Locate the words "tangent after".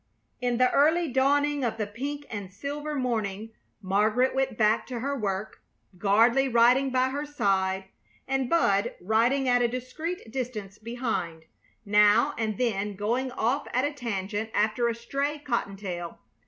13.93-14.87